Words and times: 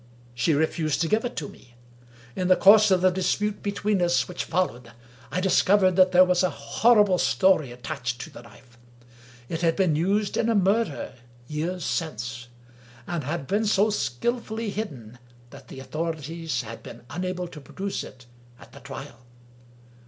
She 0.33 0.55
refused 0.55 0.99
to 1.01 1.07
give 1.07 1.23
it 1.25 1.35
to 1.35 1.47
me. 1.47 1.75
In 2.35 2.47
the 2.47 2.55
course 2.55 2.89
of 2.89 3.01
the 3.01 3.11
dispute 3.11 3.61
between 3.61 4.01
us 4.01 4.27
which 4.27 4.45
followed, 4.45 4.91
I 5.31 5.39
discovered 5.39 5.95
that 5.95 6.11
there 6.11 6.25
was 6.25 6.41
a 6.41 6.49
horrible 6.49 7.19
story 7.19 7.71
at 7.71 7.83
tached 7.83 8.19
to 8.21 8.31
the 8.31 8.41
knife. 8.41 8.79
It 9.47 9.61
had 9.61 9.75
been 9.75 9.95
used 9.95 10.37
in 10.37 10.49
a 10.49 10.55
murder— 10.55 11.13
years 11.47 11.85
since— 11.85 12.47
^and 13.07 13.21
had 13.25 13.45
been 13.45 13.67
so 13.67 13.91
skillfully 13.91 14.71
hidden 14.71 15.19
that 15.51 15.67
the 15.67 15.79
authorities 15.79 16.63
had 16.63 16.81
been 16.81 17.03
unable 17.11 17.47
to 17.49 17.61
produce 17.61 18.03
it 18.03 18.25
at 18.59 18.71
the 18.71 18.79
trial. 18.79 19.23